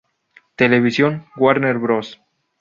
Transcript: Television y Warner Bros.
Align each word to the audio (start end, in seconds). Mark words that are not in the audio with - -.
Television 0.55 1.27
y 1.37 1.39
Warner 1.39 1.77
Bros. 1.77 2.19